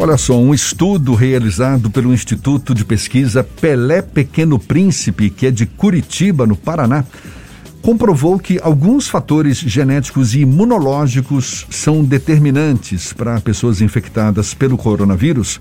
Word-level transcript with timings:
Olha 0.00 0.16
só, 0.16 0.38
um 0.38 0.54
estudo 0.54 1.12
realizado 1.12 1.90
pelo 1.90 2.14
Instituto 2.14 2.72
de 2.72 2.84
Pesquisa 2.84 3.42
Pelé 3.42 4.00
Pequeno 4.00 4.56
Príncipe, 4.56 5.28
que 5.28 5.48
é 5.48 5.50
de 5.50 5.66
Curitiba, 5.66 6.46
no 6.46 6.54
Paraná, 6.54 7.04
comprovou 7.82 8.38
que 8.38 8.60
alguns 8.62 9.08
fatores 9.08 9.58
genéticos 9.58 10.36
e 10.36 10.42
imunológicos 10.42 11.66
são 11.68 12.04
determinantes 12.04 13.12
para 13.12 13.40
pessoas 13.40 13.80
infectadas 13.80 14.54
pelo 14.54 14.78
coronavírus 14.78 15.60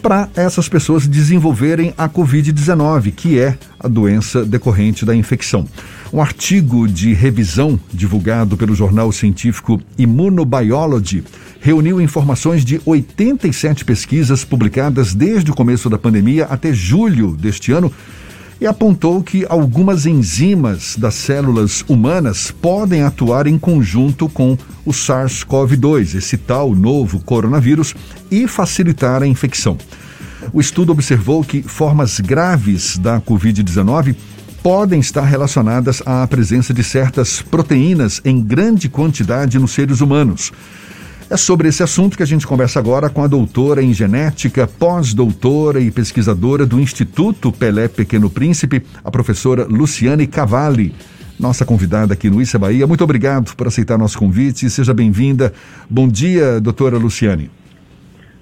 para 0.00 0.28
essas 0.34 0.68
pessoas 0.68 1.06
desenvolverem 1.06 1.94
a 1.96 2.08
Covid-19, 2.08 3.12
que 3.12 3.38
é 3.38 3.56
a 3.78 3.86
doença 3.86 4.44
decorrente 4.44 5.04
da 5.04 5.14
infecção. 5.14 5.66
Um 6.12 6.20
artigo 6.20 6.88
de 6.88 7.12
revisão 7.12 7.78
divulgado 7.92 8.56
pelo 8.56 8.74
jornal 8.74 9.12
científico 9.12 9.80
Immunobiology 9.98 11.22
reuniu 11.60 12.00
informações 12.00 12.64
de 12.64 12.80
87 12.84 13.84
pesquisas 13.84 14.44
publicadas 14.44 15.14
desde 15.14 15.50
o 15.50 15.54
começo 15.54 15.90
da 15.90 15.98
pandemia 15.98 16.46
até 16.46 16.72
julho 16.72 17.36
deste 17.36 17.70
ano 17.70 17.92
e 18.60 18.66
apontou 18.66 19.22
que 19.22 19.46
algumas 19.48 20.04
enzimas 20.04 20.96
das 20.96 21.14
células 21.14 21.82
humanas 21.88 22.50
podem 22.50 23.02
atuar 23.02 23.46
em 23.46 23.58
conjunto 23.58 24.28
com 24.28 24.58
o 24.84 24.90
SARS-CoV-2, 24.90 26.16
esse 26.16 26.36
tal 26.36 26.74
novo 26.74 27.20
coronavírus, 27.20 27.94
e 28.30 28.46
facilitar 28.46 29.22
a 29.22 29.26
infecção. 29.26 29.78
O 30.52 30.60
estudo 30.60 30.92
observou 30.92 31.42
que 31.42 31.62
formas 31.62 32.20
graves 32.20 32.98
da 32.98 33.20
Covid-19 33.20 34.14
podem 34.62 35.00
estar 35.00 35.22
relacionadas 35.22 36.02
à 36.04 36.26
presença 36.26 36.74
de 36.74 36.84
certas 36.84 37.40
proteínas 37.40 38.20
em 38.24 38.42
grande 38.42 38.88
quantidade 38.88 39.58
nos 39.58 39.70
seres 39.72 40.00
humanos. 40.00 40.52
É 41.30 41.36
sobre 41.36 41.68
esse 41.68 41.80
assunto 41.80 42.16
que 42.16 42.24
a 42.24 42.26
gente 42.26 42.44
conversa 42.44 42.80
agora 42.80 43.08
com 43.08 43.22
a 43.22 43.28
doutora 43.28 43.80
em 43.80 43.94
genética, 43.94 44.66
pós-doutora 44.66 45.78
e 45.78 45.88
pesquisadora 45.88 46.66
do 46.66 46.80
Instituto 46.80 47.52
Pelé 47.52 47.86
Pequeno 47.86 48.28
Príncipe, 48.28 48.82
a 49.04 49.12
professora 49.12 49.64
Luciane 49.64 50.26
Cavalli. 50.26 50.92
Nossa 51.38 51.64
convidada 51.64 52.14
aqui 52.14 52.28
no 52.28 52.42
Issa 52.42 52.58
Bahia. 52.58 52.84
Muito 52.84 53.04
obrigado 53.04 53.54
por 53.54 53.68
aceitar 53.68 53.96
nosso 53.96 54.18
convite. 54.18 54.68
Seja 54.68 54.92
bem-vinda. 54.92 55.52
Bom 55.88 56.08
dia, 56.08 56.60
doutora 56.60 56.98
Luciane. 56.98 57.48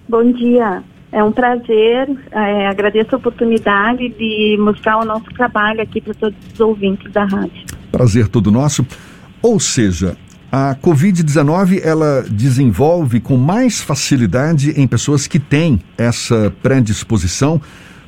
Bom 0.08 0.32
dia. 0.32 0.82
É 1.12 1.22
um 1.22 1.30
prazer, 1.30 2.08
é, 2.30 2.68
agradeço 2.68 3.14
a 3.14 3.18
oportunidade 3.18 4.08
de 4.08 4.56
mostrar 4.58 4.96
o 4.96 5.04
nosso 5.04 5.26
trabalho 5.34 5.82
aqui 5.82 6.00
para 6.00 6.14
todos 6.14 6.38
os 6.54 6.58
ouvintes 6.58 7.12
da 7.12 7.24
rádio. 7.24 7.66
Prazer 7.92 8.28
todo 8.28 8.50
nosso. 8.50 8.86
Ou 9.42 9.60
seja, 9.60 10.16
a 10.50 10.74
Covid-19 10.74 11.84
ela 11.84 12.22
desenvolve 12.22 13.20
com 13.20 13.36
mais 13.36 13.80
facilidade 13.80 14.70
em 14.80 14.86
pessoas 14.86 15.26
que 15.26 15.38
têm 15.38 15.78
essa 15.96 16.52
predisposição, 16.62 17.60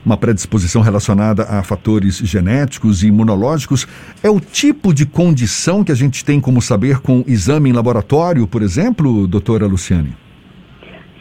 uma 0.05 0.17
predisposição 0.17 0.81
relacionada 0.81 1.43
a 1.45 1.63
fatores 1.63 2.17
genéticos 2.17 3.03
e 3.03 3.09
imunológicos. 3.09 3.87
É 4.23 4.31
o 4.31 4.41
tipo 4.41 4.95
de 4.95 5.05
condição 5.05 5.85
que 5.85 5.93
a 5.93 5.95
gente 5.95 6.25
tem 6.25 6.41
como 6.41 6.63
saber 6.63 7.01
com 7.01 7.23
exame 7.27 7.69
em 7.69 7.73
laboratório, 7.75 8.47
por 8.47 8.63
exemplo, 8.63 9.27
doutora 9.27 9.67
Luciane? 9.67 10.17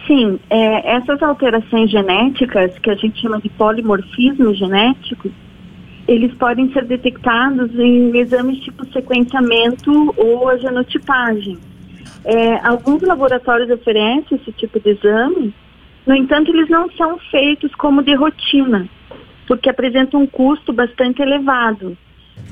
Sim, 0.08 0.40
é, 0.50 0.96
essas 0.96 1.22
alterações 1.22 1.92
genéticas, 1.92 2.72
que 2.80 2.90
a 2.90 2.96
gente 2.96 3.22
chama 3.22 3.40
de 3.40 3.50
polimorfismo 3.50 4.56
genético, 4.56 5.30
eles 6.10 6.34
podem 6.34 6.72
ser 6.74 6.86
detectados 6.86 7.72
em 7.78 8.18
exames 8.18 8.60
tipo 8.60 8.84
sequenciamento 8.92 10.14
ou 10.18 10.50
a 10.50 10.58
genotipagem. 10.58 11.58
É, 12.26 12.56
alguns 12.66 13.02
laboratórios 13.04 13.70
oferecem 13.70 14.38
esse 14.38 14.52
tipo 14.54 14.80
de 14.80 14.90
exame, 14.90 15.54
no 16.10 16.16
entanto, 16.16 16.50
eles 16.50 16.68
não 16.68 16.90
são 16.94 17.20
feitos 17.30 17.74
como 17.76 18.02
de 18.02 18.16
rotina, 18.16 18.90
porque 19.48 19.70
apresentam 19.70 20.24
um 20.24 20.26
custo 20.26 20.74
bastante 20.74 21.22
elevado. 21.22 21.96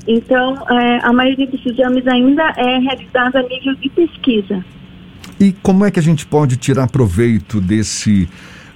Então, 0.06 0.54
é, 0.70 1.00
a 1.02 1.12
maioria 1.12 1.44
desses 1.48 1.66
exames 1.66 2.06
ainda 2.06 2.44
é 2.56 2.78
realizada 2.78 3.40
a 3.40 3.42
nível 3.42 3.74
de 3.74 3.88
pesquisa. 3.88 4.64
E 5.40 5.52
como 5.60 5.84
é 5.84 5.90
que 5.90 5.98
a 5.98 6.02
gente 6.02 6.24
pode 6.24 6.56
tirar 6.56 6.88
proveito 6.88 7.60
desse 7.60 8.28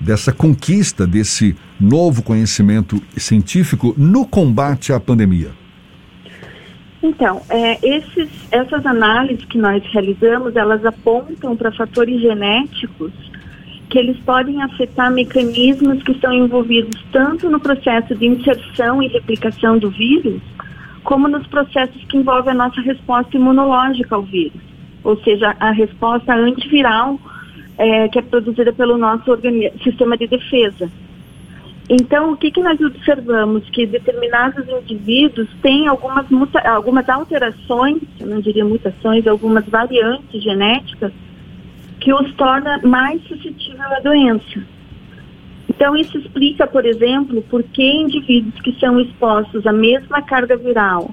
dessa 0.05 0.33
conquista, 0.33 1.07
desse 1.07 1.57
novo 1.81 2.23
conhecimento 2.23 3.01
científico 3.17 3.95
no 3.97 4.27
combate 4.27 4.93
à 4.93 5.01
pandemia? 5.01 5.51
Então, 7.03 7.43
é, 7.49 7.79
esses, 7.85 8.29
essas 8.51 8.87
análises 8.87 9.45
que 9.47 9.59
nós 9.59 9.83
realizamos, 9.93 10.55
elas 10.55 10.85
apontam 10.85 11.57
para 11.57 11.73
fatores 11.73 12.21
genéticos 12.21 13.12
que 13.91 13.99
eles 13.99 14.17
podem 14.21 14.62
afetar 14.62 15.11
mecanismos 15.12 16.03
que 16.03 16.12
estão 16.12 16.33
envolvidos 16.33 16.99
tanto 17.12 17.51
no 17.51 17.61
processo 17.61 18.15
de 18.15 18.27
inserção 18.27 19.03
e 19.03 19.09
replicação 19.09 19.79
do 19.79 19.91
vírus, 19.91 20.41
como 21.05 21.29
nos 21.29 21.47
processos 21.49 22.03
que 22.05 22.17
envolvem 22.17 22.53
a 22.53 22.57
nossa 22.57 22.81
resposta 22.81 23.37
imunológica 23.37 24.15
ao 24.15 24.23
vírus, 24.23 24.62
ou 25.05 25.21
seja, 25.23 25.55
a 25.61 25.73
resposta 25.73 26.33
antiviral 26.33 27.19
é, 27.78 28.09
que 28.09 28.19
é 28.19 28.22
produzida 28.22 28.72
pelo 28.72 28.99
nosso 28.99 29.37
sistema 29.83 30.16
de 30.16 30.27
defesa. 30.27 30.91
Então, 31.88 32.33
o 32.33 32.37
que, 32.37 32.50
que 32.50 32.62
nós 32.62 32.81
observamos? 32.81 33.69
Que 33.71 33.87
determinados 33.87 34.66
indivíduos 34.69 35.49
têm 35.60 35.88
algumas, 35.88 36.27
algumas 36.65 37.09
alterações, 37.09 38.03
eu 38.21 38.27
não 38.27 38.41
diria 38.41 38.65
mutações, 38.65 39.27
algumas 39.27 39.66
variantes 39.66 40.43
genéticas 40.43 41.12
que 42.00 42.12
os 42.12 42.32
torna 42.34 42.81
mais 42.82 43.22
suscetíveis 43.25 43.81
à 43.81 44.00
doença. 44.00 44.65
Então, 45.69 45.97
isso 45.97 46.19
explica, 46.19 46.66
por 46.66 46.84
exemplo, 46.87 47.43
por 47.43 47.62
que 47.62 47.82
indivíduos 47.82 48.61
que 48.61 48.72
são 48.78 49.00
expostos 49.00 49.66
à 49.66 49.72
mesma 49.72 50.22
carga 50.22 50.56
viral 50.56 51.12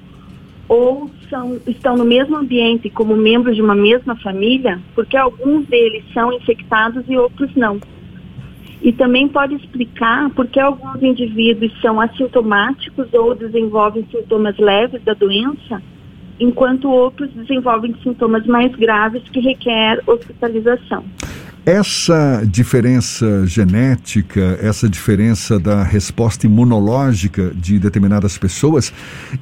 ou 0.70 1.10
são, 1.28 1.60
estão 1.66 1.96
no 1.96 2.04
mesmo 2.04 2.36
ambiente 2.36 2.88
como 2.88 3.16
membros 3.16 3.56
de 3.56 3.60
uma 3.60 3.74
mesma 3.74 4.14
família, 4.14 4.78
porque 4.94 5.16
alguns 5.16 5.66
deles 5.66 6.04
são 6.14 6.32
infectados 6.32 7.04
e 7.08 7.16
outros 7.16 7.52
não. 7.56 7.80
E 8.80 8.92
também 8.92 9.26
pode 9.26 9.56
explicar 9.56 10.30
por 10.30 10.46
que 10.46 10.60
alguns 10.60 11.02
indivíduos 11.02 11.72
são 11.80 12.00
assintomáticos 12.00 13.12
ou 13.12 13.34
desenvolvem 13.34 14.06
sintomas 14.12 14.56
leves 14.58 15.02
da 15.02 15.12
doença, 15.12 15.82
enquanto 16.38 16.88
outros 16.88 17.28
desenvolvem 17.30 17.92
sintomas 18.00 18.46
mais 18.46 18.70
graves 18.76 19.28
que 19.28 19.40
requer 19.40 20.00
hospitalização. 20.06 21.02
Essa 21.64 22.42
diferença 22.46 23.46
genética, 23.46 24.58
essa 24.62 24.88
diferença 24.88 25.58
da 25.58 25.82
resposta 25.82 26.46
imunológica 26.46 27.52
de 27.54 27.78
determinadas 27.78 28.38
pessoas, 28.38 28.92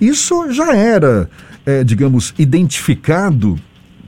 isso 0.00 0.52
já 0.52 0.74
era, 0.74 1.30
é, 1.64 1.84
digamos, 1.84 2.34
identificado 2.36 3.58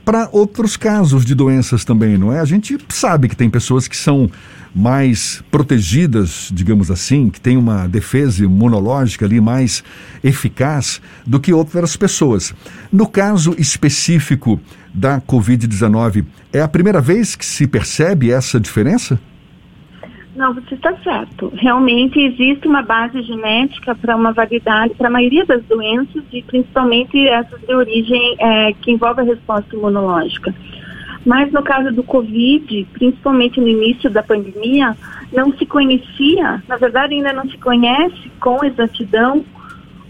para 0.03 0.29
outros 0.31 0.75
casos 0.75 1.23
de 1.23 1.35
doenças 1.35 1.85
também, 1.85 2.17
não 2.17 2.33
é? 2.33 2.39
A 2.39 2.45
gente 2.45 2.77
sabe 2.89 3.29
que 3.29 3.35
tem 3.35 3.49
pessoas 3.49 3.87
que 3.87 3.95
são 3.95 4.29
mais 4.73 5.43
protegidas, 5.51 6.49
digamos 6.51 6.89
assim, 6.89 7.29
que 7.29 7.41
têm 7.41 7.57
uma 7.57 7.87
defesa 7.87 8.43
imunológica 8.43 9.25
ali 9.25 9.41
mais 9.41 9.83
eficaz 10.23 11.01
do 11.25 11.39
que 11.39 11.53
outras 11.53 11.95
pessoas. 11.97 12.53
No 12.91 13.07
caso 13.07 13.53
específico 13.57 14.59
da 14.93 15.19
Covid-19, 15.21 16.25
é 16.53 16.61
a 16.61 16.67
primeira 16.67 17.01
vez 17.01 17.35
que 17.35 17.45
se 17.45 17.67
percebe 17.67 18.31
essa 18.31 18.59
diferença? 18.59 19.19
Não, 20.35 20.53
você 20.53 20.75
está 20.75 20.95
certo. 20.97 21.51
Realmente 21.55 22.19
existe 22.19 22.67
uma 22.67 22.81
base 22.81 23.21
genética 23.23 23.93
para 23.93 24.15
uma 24.15 24.31
variedade, 24.31 24.93
para 24.95 25.07
a 25.07 25.11
maioria 25.11 25.45
das 25.45 25.63
doenças 25.65 26.23
e 26.31 26.41
principalmente 26.41 27.27
essas 27.27 27.59
de 27.61 27.73
origem 27.73 28.35
é, 28.39 28.73
que 28.73 28.91
envolve 28.91 29.21
a 29.21 29.25
resposta 29.25 29.75
imunológica. 29.75 30.53
Mas 31.25 31.51
no 31.51 31.61
caso 31.61 31.91
do 31.91 32.03
Covid, 32.03 32.87
principalmente 32.93 33.59
no 33.59 33.67
início 33.67 34.09
da 34.09 34.23
pandemia, 34.23 34.95
não 35.33 35.55
se 35.57 35.65
conhecia, 35.65 36.63
na 36.67 36.77
verdade 36.77 37.13
ainda 37.13 37.33
não 37.33 37.47
se 37.47 37.57
conhece 37.57 38.31
com 38.39 38.63
exatidão 38.65 39.45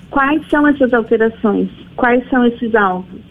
quais 0.09 0.47
são 0.49 0.67
essas 0.67 0.93
alterações, 0.93 1.69
quais 1.95 2.27
são 2.29 2.45
esses 2.45 2.73
alvos. 2.75 3.30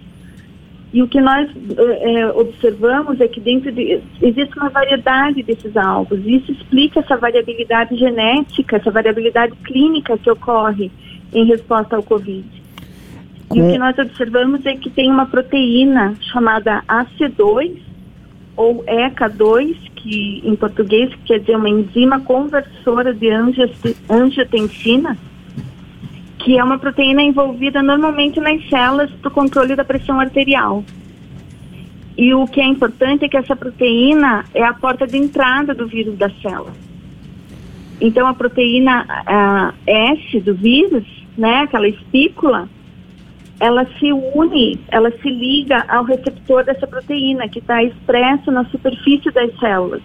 E 0.93 1.03
o 1.03 1.09
que 1.09 1.21
nós 1.21 1.49
é, 1.77 2.27
observamos 2.33 3.21
é 3.21 3.29
que 3.29 3.41
dentro 3.41 3.71
de, 3.71 4.01
existe 4.21 4.59
uma 4.59 4.69
variedade 4.71 5.43
desses 5.43 5.77
alvos. 5.77 6.19
Isso 6.27 6.51
explica 6.51 6.99
essa 6.99 7.17
variabilidade 7.17 7.97
genética, 7.97 8.77
essa 8.77 8.91
variabilidade 8.91 9.55
clínica 9.65 10.19
que 10.19 10.31
ocorre 10.31 10.91
em 11.33 11.45
resposta 11.45 11.95
ao 11.95 12.03
Covid. 12.03 12.45
E 13.55 13.61
o 13.61 13.71
que 13.71 13.79
nós 13.79 13.99
observamos 13.99 14.65
é 14.67 14.77
que 14.77 14.91
tem 14.91 15.11
uma 15.11 15.27
proteína 15.27 16.15
chamada 16.21 16.83
AC2 16.89 17.79
ou 18.57 18.85
ECA2, 18.85 19.77
que 19.97 20.43
em 20.45 20.55
português 20.55 21.13
quer 21.25 21.41
dizer 21.41 21.57
uma 21.57 21.69
enzima 21.69 22.21
conversora 22.21 23.13
de 23.13 23.29
angiotensina, 24.09 25.17
que 26.51 26.59
é 26.59 26.65
uma 26.65 26.81
proteína 26.81 27.23
envolvida 27.23 27.81
normalmente 27.81 28.41
nas 28.41 28.69
células 28.69 29.09
para 29.23 29.29
o 29.29 29.31
controle 29.31 29.77
da 29.77 29.85
pressão 29.85 30.19
arterial. 30.19 30.83
E 32.19 32.35
o 32.35 32.45
que 32.45 32.61
é 32.61 32.67
importante 32.67 33.25
é 33.25 33.29
que 33.29 33.37
essa 33.37 33.55
proteína 33.55 34.45
é 34.53 34.65
a 34.65 34.75
porta 34.75 35.07
de 35.07 35.17
entrada 35.17 35.73
do 35.73 35.87
vírus 35.87 36.19
da 36.19 36.29
célula. 36.43 36.73
Então, 38.01 38.27
a 38.27 38.35
proteína 38.35 39.07
a 39.29 39.73
S 39.87 40.41
do 40.41 40.53
vírus, 40.57 41.05
né, 41.39 41.59
aquela 41.59 41.87
espícula, 41.87 42.69
ela 43.61 43.87
se 44.01 44.13
une, 44.13 44.77
ela 44.89 45.13
se 45.23 45.31
liga 45.31 45.85
ao 45.87 46.03
receptor 46.03 46.65
dessa 46.65 46.85
proteína 46.85 47.49
que 47.49 47.61
está 47.61 47.81
expresso 47.85 48.51
na 48.51 48.65
superfície 48.65 49.31
das 49.31 49.57
células, 49.61 50.03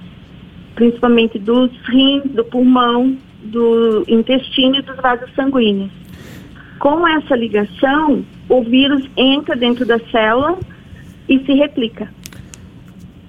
principalmente 0.75 1.39
dos 1.39 1.71
rins, 1.87 2.21
do 2.25 2.45
pulmão, 2.45 3.17
do 3.45 4.03
intestino 4.07 4.75
e 4.75 4.83
dos 4.83 4.97
vasos 4.97 5.33
sanguíneos. 5.33 6.04
Com 6.79 7.07
essa 7.07 7.35
ligação, 7.35 8.23
o 8.49 8.63
vírus 8.63 9.09
entra 9.17 9.55
dentro 9.55 9.85
da 9.85 9.99
célula 10.11 10.57
e 11.27 11.39
se 11.45 11.53
replica. 11.53 12.09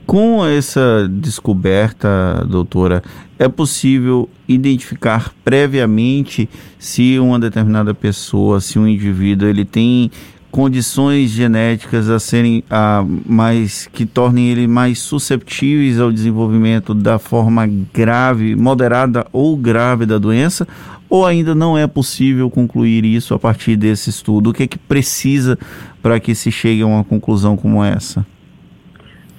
Com 0.06 0.46
essa 0.46 1.08
descoberta, 1.10 2.46
doutora, 2.48 3.02
é 3.38 3.48
possível 3.48 4.28
identificar 4.46 5.32
previamente 5.44 6.48
se 6.78 7.18
uma 7.18 7.40
determinada 7.40 7.92
pessoa, 7.92 8.60
se 8.60 8.78
um 8.78 8.86
indivíduo, 8.86 9.48
ele 9.48 9.64
tem 9.64 10.10
condições 10.56 11.30
genéticas 11.30 12.08
a 12.08 12.18
serem 12.18 12.64
a, 12.70 13.04
mais 13.26 13.88
que 13.92 14.06
tornem 14.06 14.48
ele 14.48 14.66
mais 14.66 14.98
susceptíveis 15.00 16.00
ao 16.00 16.10
desenvolvimento 16.10 16.94
da 16.94 17.18
forma 17.18 17.68
grave, 17.92 18.54
moderada 18.56 19.26
ou 19.32 19.54
grave 19.56 20.06
da 20.06 20.16
doença, 20.16 20.66
ou 21.08 21.24
ainda 21.24 21.54
não 21.54 21.76
é 21.76 21.86
possível 21.86 22.50
concluir 22.50 23.04
isso 23.04 23.34
a 23.34 23.38
partir 23.38 23.76
desse 23.76 24.10
estudo? 24.10 24.50
O 24.50 24.52
que 24.52 24.64
é 24.64 24.66
que 24.66 24.78
precisa 24.78 25.58
para 26.02 26.18
que 26.18 26.34
se 26.34 26.50
chegue 26.50 26.82
a 26.82 26.86
uma 26.86 27.04
conclusão 27.04 27.56
como 27.56 27.82
essa? 27.82 28.26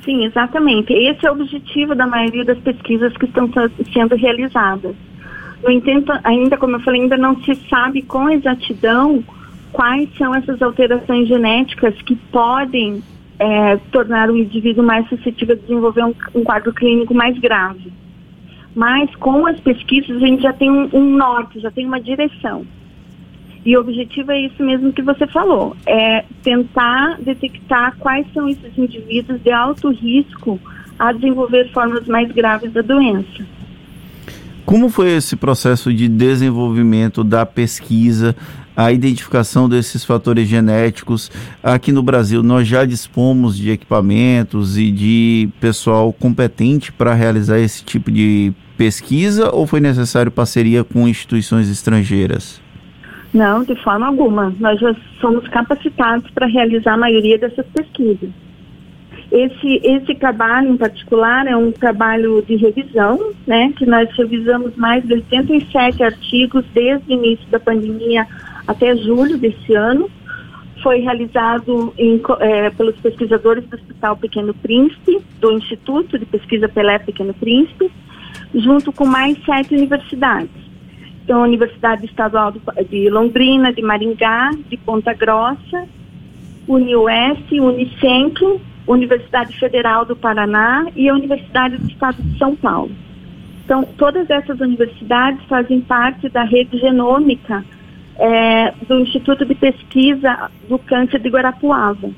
Sim, 0.03 0.23
exatamente. 0.25 0.93
Esse 0.93 1.25
é 1.25 1.29
o 1.29 1.33
objetivo 1.33 1.93
da 1.93 2.07
maioria 2.07 2.45
das 2.45 2.57
pesquisas 2.59 3.15
que 3.17 3.25
estão 3.25 3.49
sendo 3.93 4.15
realizadas. 4.15 4.95
No 5.61 5.71
entanto, 5.71 6.13
ainda 6.23 6.55
como 6.57 6.77
eu 6.77 6.79
falei, 6.79 7.01
ainda 7.01 7.17
não 7.17 7.41
se 7.43 7.55
sabe 7.69 8.01
com 8.01 8.29
exatidão 8.29 9.23
quais 9.71 10.09
são 10.17 10.33
essas 10.33 10.61
alterações 10.61 11.27
genéticas 11.27 11.93
que 12.03 12.15
podem 12.15 13.03
é, 13.39 13.77
tornar 13.91 14.29
o 14.29 14.37
indivíduo 14.37 14.83
mais 14.83 15.07
suscetível 15.09 15.55
a 15.55 15.59
desenvolver 15.59 16.03
um, 16.03 16.13
um, 16.33 16.43
quadro 16.43 16.73
clínico 16.73 17.13
mais 17.13 17.37
grave. 17.37 17.91
Mas 18.77 19.09
com 19.15 19.47
as 19.47 19.59
pesquisas 19.59 20.17
a 20.17 20.27
gente 20.27 20.43
já 20.43 20.53
tem 20.53 20.69
um, 20.69 20.87
um 20.93 21.17
norte, 21.17 21.59
já 21.59 21.71
tem 21.71 21.83
uma 21.83 21.99
direção. 21.99 22.63
E 23.65 23.75
o 23.75 23.79
objetivo 23.79 24.31
é 24.31 24.41
isso 24.41 24.63
mesmo 24.63 24.93
que 24.93 25.01
você 25.01 25.25
falou, 25.25 25.75
é 25.87 26.23
tentar 26.43 27.17
detectar 27.19 27.97
quais 27.97 28.31
são 28.33 28.47
esses 28.47 28.77
indivíduos 28.77 29.41
de 29.41 29.51
alto 29.51 29.89
risco 29.89 30.59
a 30.99 31.11
desenvolver 31.11 31.71
formas 31.71 32.05
mais 32.07 32.31
graves 32.31 32.71
da 32.71 32.83
doença. 32.83 33.56
Como 34.67 34.89
foi 34.89 35.15
esse 35.15 35.37
processo 35.37 35.93
de 35.93 36.09
desenvolvimento 36.09 37.23
da 37.23 37.45
pesquisa, 37.45 38.35
a 38.75 38.91
identificação 38.91 39.69
desses 39.69 40.03
fatores 40.03 40.45
genéticos? 40.45 41.31
Aqui 41.63 41.93
no 41.93 42.03
Brasil, 42.03 42.43
nós 42.43 42.67
já 42.67 42.83
dispomos 42.83 43.57
de 43.57 43.71
equipamentos 43.71 44.77
e 44.77 44.91
de 44.91 45.47
pessoal 45.61 46.11
competente 46.11 46.91
para 46.91 47.13
realizar 47.13 47.57
esse 47.59 47.81
tipo 47.81 48.11
de 48.11 48.51
pesquisa 48.77 49.55
ou 49.55 49.65
foi 49.65 49.79
necessário 49.79 50.29
parceria 50.29 50.83
com 50.83 51.07
instituições 51.07 51.69
estrangeiras? 51.69 52.61
Não, 53.33 53.63
de 53.63 53.81
forma 53.81 54.05
alguma. 54.05 54.53
Nós 54.59 54.77
já 54.81 54.93
somos 55.21 55.47
capacitados 55.47 56.29
para 56.31 56.45
realizar 56.45 56.95
a 56.95 56.97
maioria 56.97 57.37
dessas 57.37 57.65
pesquisas. 57.67 58.31
Esse, 59.31 59.81
esse 59.83 60.15
trabalho 60.15 60.69
em 60.69 60.77
particular 60.77 61.45
é 61.47 61.55
um 61.55 61.71
trabalho 61.71 62.41
de 62.47 62.55
revisão, 62.55 63.33
né, 63.45 63.73
que 63.77 63.85
nós 63.85 64.09
revisamos 64.17 64.75
mais 64.77 65.05
de 65.05 65.15
87 65.15 66.01
artigos 66.01 66.63
desde 66.73 67.13
o 67.13 67.13
início 67.13 67.45
da 67.49 67.59
pandemia 67.59 68.25
até 68.65 68.95
julho 68.95 69.37
desse 69.37 69.73
ano. 69.73 70.09
Foi 70.81 70.99
realizado 70.99 71.93
em, 71.97 72.21
é, 72.39 72.69
pelos 72.69 72.95
pesquisadores 72.97 73.65
do 73.65 73.75
Hospital 73.75 74.15
Pequeno 74.15 74.53
Príncipe, 74.53 75.19
do 75.41 75.51
Instituto 75.51 76.17
de 76.17 76.25
Pesquisa 76.25 76.69
Pelé 76.69 76.97
Pequeno 76.99 77.33
Príncipe, 77.33 77.91
junto 78.55 78.93
com 78.93 79.05
mais 79.05 79.37
sete 79.43 79.75
universidades. 79.75 80.67
Então, 81.23 81.41
a 81.41 81.43
Universidade 81.43 82.05
Estadual 82.05 82.53
de 82.89 83.09
Londrina, 83.09 83.73
de 83.73 83.81
Maringá, 83.81 84.51
de 84.69 84.77
Ponta 84.77 85.13
Grossa, 85.13 85.85
UniOeste, 86.65 87.59
Unicentro, 87.59 88.61
Universidade 88.87 89.57
Federal 89.59 90.05
do 90.05 90.15
Paraná 90.15 90.87
e 90.95 91.09
a 91.09 91.13
Universidade 91.13 91.77
do 91.77 91.87
Estado 91.89 92.21
de 92.23 92.37
São 92.37 92.55
Paulo. 92.55 92.91
Então, 93.65 93.83
todas 93.97 94.29
essas 94.29 94.59
universidades 94.61 95.43
fazem 95.45 95.81
parte 95.81 96.29
da 96.29 96.43
rede 96.43 96.77
genômica 96.79 97.65
é, 98.17 98.73
do 98.87 98.99
Instituto 98.99 99.45
de 99.45 99.53
Pesquisa 99.53 100.49
do 100.69 100.79
Câncer 100.79 101.19
de 101.19 101.29
Guarapuava. 101.29 102.09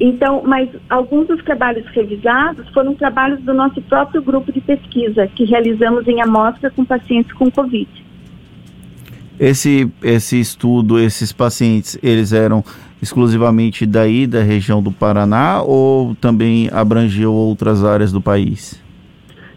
Então, 0.00 0.42
mas 0.46 0.70
alguns 0.88 1.28
dos 1.28 1.44
trabalhos 1.44 1.86
revisados 1.88 2.66
foram 2.70 2.94
trabalhos 2.94 3.40
do 3.42 3.52
nosso 3.52 3.82
próprio 3.82 4.22
grupo 4.22 4.50
de 4.50 4.62
pesquisa, 4.62 5.26
que 5.28 5.44
realizamos 5.44 6.08
em 6.08 6.22
amostra 6.22 6.70
com 6.70 6.86
pacientes 6.86 7.32
com 7.34 7.50
Covid. 7.50 7.86
Esse, 9.38 9.90
esse 10.02 10.40
estudo, 10.40 10.98
esses 10.98 11.32
pacientes, 11.32 11.98
eles 12.02 12.32
eram 12.32 12.64
exclusivamente 13.02 13.86
daí, 13.86 14.26
da 14.26 14.42
região 14.42 14.82
do 14.82 14.92
Paraná, 14.92 15.62
ou 15.62 16.14
também 16.16 16.68
abrangeu 16.72 17.32
outras 17.32 17.84
áreas 17.84 18.12
do 18.12 18.20
país? 18.20 18.80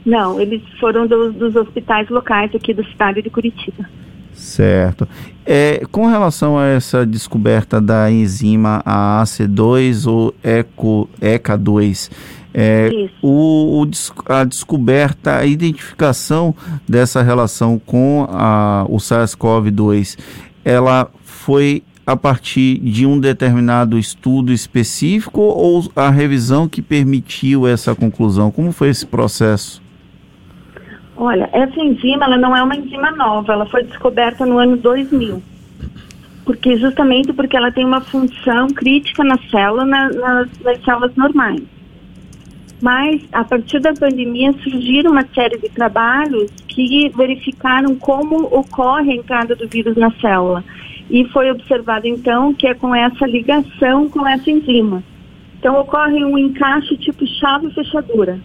Não, 0.05 0.39
eles 0.39 0.61
foram 0.79 1.07
do, 1.07 1.31
dos 1.31 1.55
hospitais 1.55 2.09
locais 2.09 2.53
aqui 2.53 2.73
da 2.73 2.83
cidade 2.83 3.21
de 3.21 3.29
Curitiba. 3.29 3.87
Certo. 4.33 5.07
É, 5.45 5.83
com 5.91 6.07
relação 6.07 6.57
a 6.57 6.65
essa 6.65 7.05
descoberta 7.05 7.79
da 7.79 8.11
enzima 8.11 8.83
AAC2 8.85 10.09
ou 10.09 10.33
ECO, 10.43 11.09
ECA2, 11.21 12.11
é, 12.53 13.09
o, 13.21 13.81
o, 13.81 13.89
a 14.27 14.43
descoberta, 14.43 15.37
a 15.37 15.45
identificação 15.45 16.55
dessa 16.87 17.21
relação 17.21 17.79
com 17.79 18.27
a, 18.29 18.85
o 18.89 18.97
SARS-CoV-2, 18.97 20.17
ela 20.63 21.09
foi 21.23 21.83
a 22.05 22.15
partir 22.15 22.79
de 22.79 23.05
um 23.05 23.19
determinado 23.19 23.97
estudo 23.97 24.51
específico 24.51 25.41
ou 25.41 25.83
a 25.95 26.09
revisão 26.09 26.67
que 26.67 26.81
permitiu 26.81 27.65
essa 27.65 27.95
conclusão? 27.95 28.51
Como 28.51 28.71
foi 28.71 28.89
esse 28.89 29.05
processo? 29.05 29.81
Olha, 31.15 31.49
essa 31.53 31.79
enzima 31.79 32.25
ela 32.25 32.37
não 32.37 32.55
é 32.55 32.61
uma 32.61 32.75
enzima 32.75 33.11
nova, 33.11 33.53
ela 33.53 33.65
foi 33.67 33.83
descoberta 33.83 34.45
no 34.45 34.57
ano 34.57 34.75
2000. 34.77 35.41
Porque 36.43 36.75
justamente 36.77 37.31
porque 37.31 37.55
ela 37.55 37.71
tem 37.71 37.85
uma 37.85 38.01
função 38.01 38.67
crítica 38.67 39.23
na 39.23 39.37
célula, 39.49 39.85
na, 39.85 40.09
nas, 40.09 40.49
nas 40.59 40.83
células 40.83 41.15
normais. 41.15 41.63
Mas 42.81 43.21
a 43.31 43.45
partir 43.45 43.79
da 43.79 43.93
pandemia 43.93 44.51
surgiram 44.61 45.11
uma 45.11 45.25
série 45.33 45.57
de 45.57 45.69
trabalhos 45.69 46.51
que 46.67 47.07
verificaram 47.15 47.95
como 47.95 48.43
ocorre 48.47 49.13
a 49.13 49.15
entrada 49.15 49.55
do 49.55 49.65
vírus 49.69 49.95
na 49.95 50.11
célula. 50.19 50.61
E 51.09 51.25
foi 51.29 51.51
observado 51.51 52.07
então 52.07 52.53
que 52.53 52.67
é 52.67 52.73
com 52.73 52.93
essa 52.95 53.25
ligação 53.25 54.09
com 54.09 54.27
essa 54.27 54.49
enzima. 54.49 55.03
Então 55.59 55.79
ocorre 55.79 56.23
um 56.23 56.37
encaixe 56.37 56.97
tipo 56.97 57.25
chave 57.25 57.71
fechadura. 57.73 58.39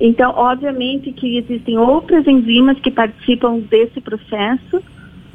Então, 0.00 0.32
obviamente 0.34 1.12
que 1.12 1.36
existem 1.36 1.76
outras 1.76 2.26
enzimas 2.26 2.80
que 2.80 2.90
participam 2.90 3.58
desse 3.58 4.00
processo, 4.00 4.82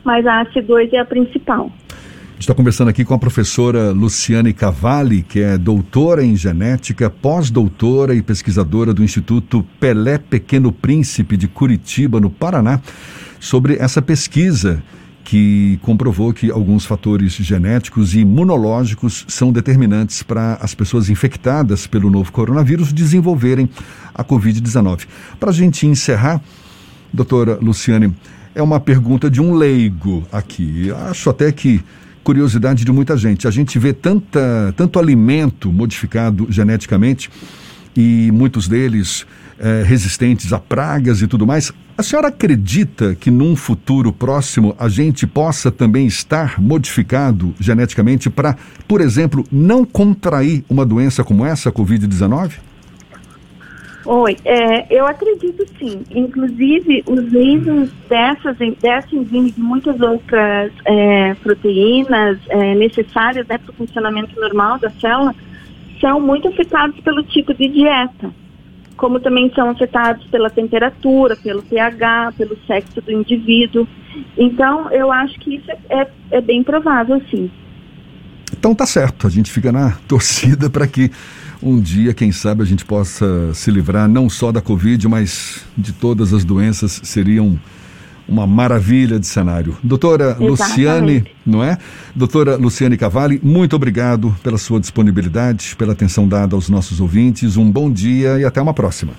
mas 0.04 0.26
a 0.26 0.44
AC2 0.44 0.92
é 0.94 0.98
a 0.98 1.06
principal. 1.06 1.72
Está 2.40 2.54
conversando 2.54 2.90
aqui 2.90 3.06
com 3.06 3.14
a 3.14 3.20
professora 3.20 3.92
Luciane 3.92 4.54
Cavalli, 4.54 5.24
que 5.24 5.40
é 5.40 5.58
doutora 5.58 6.24
em 6.24 6.36
genética, 6.36 7.10
pós-doutora 7.10 8.14
e 8.14 8.22
pesquisadora 8.22 8.94
do 8.94 9.04
Instituto 9.04 9.66
Pelé 9.80 10.18
Pequeno 10.18 10.72
Príncipe 10.72 11.38
de 11.38 11.48
Curitiba, 11.48 12.20
no 12.20 12.30
Paraná, 12.30 12.82
sobre 13.40 13.76
essa 13.76 14.02
pesquisa 14.02 14.84
que 15.26 15.80
comprovou 15.82 16.32
que 16.32 16.52
alguns 16.52 16.86
fatores 16.86 17.34
genéticos 17.34 18.14
e 18.14 18.20
imunológicos 18.20 19.26
são 19.28 19.52
determinantes 19.52 20.22
para 20.22 20.54
as 20.62 20.76
pessoas 20.76 21.10
infectadas 21.10 21.88
pelo 21.88 22.12
novo 22.12 22.32
coronavírus 22.32 22.94
desenvolverem 22.94 23.68
a 24.14 24.24
Covid-19. 24.24 25.08
Para 25.40 25.50
a 25.50 25.54
gente 25.54 25.88
encerrar, 25.88 26.40
doutora 27.12 27.58
Luciane, 27.60 28.16
é 28.54 28.62
uma 28.62 28.80
pergunta 28.80 29.30
de 29.30 29.42
um 29.42 29.56
leigo 29.56 30.24
aqui. 30.32 30.92
Acho 31.10 31.32
até 31.32 31.52
que 31.52 31.84
curiosidade 32.24 32.86
de 32.86 32.92
muita 32.92 33.18
gente. 33.18 33.48
A 33.48 33.52
gente 33.52 33.80
vê 33.80 33.94
tanta, 33.94 34.74
tanto 34.78 35.00
alimento 35.00 35.74
modificado 35.74 36.46
geneticamente 36.52 37.32
e 37.96 38.30
muitos 38.32 38.68
deles 38.68 39.26
é, 39.60 39.84
resistentes 39.84 40.52
a 40.54 40.60
pragas 40.60 41.22
e 41.22 41.28
tudo 41.28 41.46
mais. 41.46 41.72
A 41.98 42.04
senhora 42.04 42.28
acredita 42.28 43.16
que 43.16 43.32
num 43.32 43.56
futuro 43.56 44.12
próximo 44.12 44.76
a 44.78 44.90
gente 44.90 45.26
possa 45.26 45.72
também 45.72 46.06
estar 46.06 46.60
modificado 46.60 47.54
geneticamente 47.60 48.30
para, 48.30 48.58
por 48.88 49.00
exemplo, 49.00 49.46
não 49.52 49.86
contrair 49.86 50.64
uma 50.70 50.86
doença 50.86 51.24
como 51.24 51.46
essa, 51.46 51.70
a 51.70 51.72
Covid-19? 51.72 52.54
Oi, 54.06 54.38
é, 54.46 54.96
eu 54.96 55.08
acredito 55.08 55.66
sim. 55.80 56.04
Inclusive, 56.12 57.04
os 57.08 57.32
níveis 57.32 57.90
dessas, 58.08 58.56
dessa 58.80 59.16
enzima 59.16 59.48
e 59.48 59.52
de 59.52 59.60
muitas 59.60 60.00
outras 60.00 60.72
é, 60.86 61.34
proteínas 61.36 62.38
é, 62.50 62.76
necessárias 62.76 63.48
né, 63.48 63.58
para 63.58 63.72
o 63.72 63.74
funcionamento 63.74 64.40
normal 64.40 64.78
da 64.78 64.92
célula 64.92 65.34
são 66.00 66.20
muito 66.20 66.48
afetados 66.48 67.00
pelo 67.00 67.24
tipo 67.24 67.52
de 67.54 67.68
dieta, 67.68 68.32
como 68.98 69.20
também 69.20 69.52
são 69.54 69.70
afetados 69.70 70.26
pela 70.28 70.50
temperatura, 70.50 71.36
pelo 71.36 71.62
pH, 71.64 72.34
pelo 72.38 72.58
sexo 72.66 73.02
do 73.02 73.12
indivíduo. 73.12 73.88
Então, 74.38 74.90
eu 74.92 75.12
acho 75.12 75.38
que 75.40 75.56
isso 75.56 75.72
é, 75.90 76.08
é 76.32 76.42
bem 76.42 76.64
provável, 76.64 77.22
sim. 77.30 77.52
Então 78.58 78.74
tá 78.74 78.86
certo, 78.86 79.28
a 79.28 79.30
gente 79.30 79.52
fica 79.52 79.72
na 79.72 79.92
torcida 80.08 80.70
para 80.70 80.88
que 80.88 81.12
um 81.62 81.80
dia, 81.80 82.14
quem 82.14 82.32
sabe, 82.32 82.62
a 82.62 82.66
gente 82.66 82.86
possa 82.86 83.54
se 83.54 83.72
livrar 83.72 84.08
não 84.08 84.30
só 84.30 84.52
da 84.52 84.62
Covid, 84.62 85.08
mas 85.08 85.66
de 85.78 85.92
todas 85.94 86.34
as 86.34 86.46
doenças 86.46 87.02
seriam 87.04 87.60
uma 88.28 88.48
maravilha 88.48 89.20
de 89.20 89.28
cenário. 89.28 89.78
Doutora 89.84 90.38
Exatamente. 90.40 90.50
Luciane, 90.50 91.24
não 91.46 91.64
é? 91.64 91.78
Doutora 92.16 92.56
Luciane 92.56 92.98
Cavalli, 92.98 93.40
muito 93.44 93.76
obrigado 93.76 94.36
pela 94.44 94.58
sua 94.58 94.80
disponibilidade, 94.80 95.76
pela 95.78 95.94
atenção 95.94 96.28
dada 96.28 96.56
aos 96.56 96.70
nossos 96.70 97.00
ouvintes. 97.00 97.58
Um 97.58 97.70
bom 97.70 97.92
dia 97.92 98.40
e 98.40 98.46
até 98.46 98.62
uma 98.62 98.74
próxima. 98.74 99.14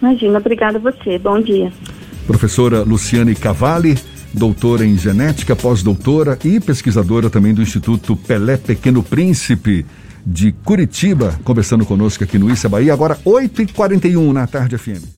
Imagina, 0.00 0.38
obrigada 0.38 0.78
a 0.78 0.80
você. 0.80 1.18
Bom 1.18 1.40
dia. 1.40 1.72
Professora 2.26 2.82
Luciane 2.82 3.34
Cavalli, 3.34 3.98
doutora 4.34 4.84
em 4.84 4.96
genética, 4.96 5.56
pós-doutora 5.56 6.38
e 6.44 6.60
pesquisadora 6.60 7.30
também 7.30 7.54
do 7.54 7.62
Instituto 7.62 8.14
Pelé 8.14 8.56
Pequeno 8.56 9.02
Príncipe 9.02 9.86
de 10.24 10.52
Curitiba, 10.52 11.38
conversando 11.42 11.86
conosco 11.86 12.22
aqui 12.22 12.38
no 12.38 12.50
Issa 12.50 12.68
Bahia, 12.68 12.92
agora 12.92 13.16
8h41 13.24 14.32
na 14.32 14.46
tarde 14.46 14.76
FM. 14.76 15.17